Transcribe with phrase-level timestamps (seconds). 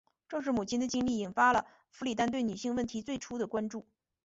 [0.27, 3.85] 正是母亲的经历引发了弗里丹对女性问题最初的关注。